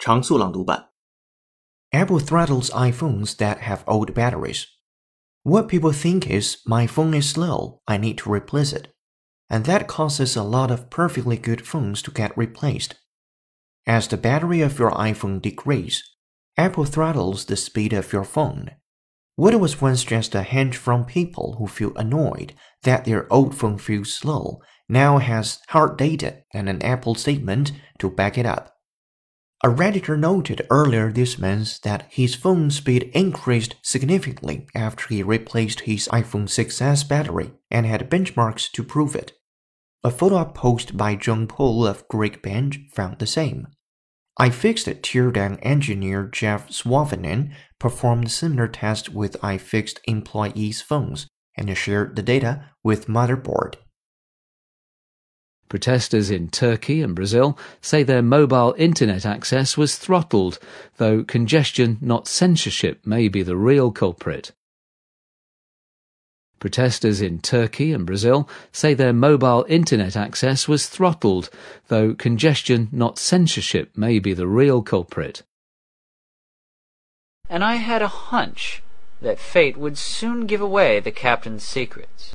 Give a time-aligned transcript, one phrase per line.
[0.00, 0.90] 常速朗读版。
[1.92, 4.66] Apple throttles iPhones that have old batteries.
[5.42, 8.88] What people think is my phone is slow, I need to replace it.
[9.48, 12.96] And that causes a lot of perfectly good phones to get replaced.
[13.86, 16.02] As the battery of your iPhone degrades,
[16.56, 18.72] Apple throttles the speed of your phone.
[19.36, 23.78] What was once just a hunch from people who feel annoyed that their old phone
[23.78, 28.69] feels slow now has hard data and an Apple statement to back it up.
[29.63, 35.81] A Redditor noted earlier this month that his phone speed increased significantly after he replaced
[35.81, 39.33] his iPhone 6s battery and had benchmarks to prove it.
[40.03, 43.67] A photo up post by John Poole of Geekbench found the same.
[44.35, 52.15] I iFixit Teardown engineer Jeff Suovanen performed similar tests with iFixit employees' phones and shared
[52.15, 53.75] the data with Motherboard.
[55.71, 60.59] Protesters in Turkey and Brazil say their mobile internet access was throttled,
[60.97, 64.51] though congestion, not censorship, may be the real culprit.
[66.59, 71.49] Protesters in Turkey and Brazil say their mobile internet access was throttled,
[71.87, 75.43] though congestion, not censorship, may be the real culprit.
[77.49, 78.83] And I had a hunch
[79.21, 82.33] that fate would soon give away the captain's secrets.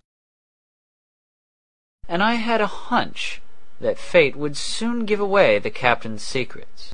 [2.09, 3.41] And I had a hunch
[3.81, 6.93] that fate would soon give away the captain's secrets.